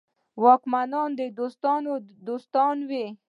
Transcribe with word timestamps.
واکمنان 0.43 1.09
د 1.19 1.21
دوستانو 1.39 1.91
دوستان 2.27 2.75
وي. 2.89 3.05